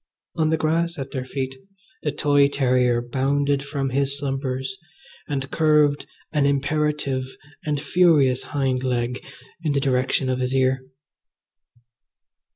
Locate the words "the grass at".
0.49-1.11